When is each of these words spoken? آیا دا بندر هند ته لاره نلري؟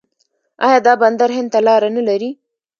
آیا 0.65 0.79
دا 0.87 0.93
بندر 1.01 1.29
هند 1.37 1.49
ته 1.53 1.59
لاره 1.67 1.89
نلري؟ 1.95 2.29